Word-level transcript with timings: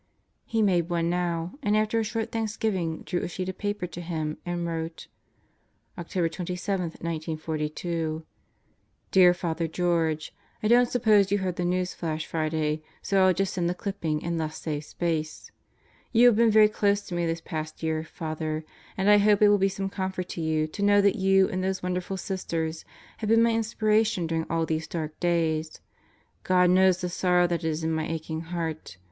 He 0.47 0.63
made 0.63 0.89
one 0.89 1.11
now, 1.11 1.59
and 1.61 1.77
after 1.77 1.99
a 1.99 2.03
short 2.03 2.31
thanksgiving, 2.31 3.03
drew 3.05 3.21
a 3.21 3.27
sheet 3.27 3.49
of 3.49 3.59
paper 3.59 3.85
to 3.85 4.01
him 4.01 4.39
and 4.47 4.65
wrote: 4.65 5.05
October 5.95 6.27
27, 6.27 6.83
1942 6.85 8.25
Dear 9.11 9.33
Father 9.35 9.67
George: 9.67 10.33
I 10.63 10.67
don't 10.67 10.89
suppose 10.89 11.31
you 11.31 11.37
heard 11.37 11.57
the 11.57 11.63
news 11.65 11.93
flash 11.93 12.25
Friday, 12.25 12.81
so 13.03 13.17
111 13.17 13.35
just 13.35 13.53
send 13.53 13.69
the 13.69 13.75
clipping 13.75 14.23
and 14.23 14.39
thus 14.39 14.57
save 14.59 14.85
space.... 14.85 15.51
You 16.11 16.25
have 16.25 16.35
been 16.35 16.49
very 16.49 16.67
close 16.67 17.01
to 17.01 17.13
me 17.13 17.27
this 17.27 17.39
past 17.39 17.83
year, 17.83 18.03
Father, 18.03 18.65
and 18.97 19.07
I 19.07 19.19
hope 19.19 19.43
it 19.43 19.49
will 19.49 19.59
be 19.59 19.69
some 19.69 19.87
comfort 19.87 20.29
to 20.29 20.41
you 20.41 20.65
to 20.65 20.81
know 20.81 20.99
that 21.01 21.13
you 21.17 21.47
and 21.49 21.63
those 21.63 21.83
wonderful 21.83 22.17
Sisters 22.17 22.85
have 23.17 23.29
been 23.29 23.43
my 23.43 23.53
inspiration 23.53 24.25
during 24.25 24.47
all 24.49 24.65
these 24.65 24.87
dark 24.87 25.19
days.... 25.19 25.79
God 26.41 26.71
knows 26.71 27.01
the 27.01 27.07
sorrow 27.09 27.45
that 27.45 27.63
is 27.63 27.83
in 27.83 27.91
my 27.93 28.07
aching 28.07 28.41
heart. 28.41 28.97